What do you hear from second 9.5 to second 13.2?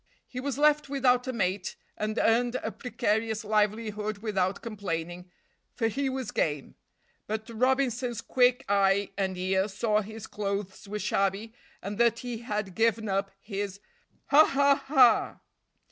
saw his clothes were shabby and that he had given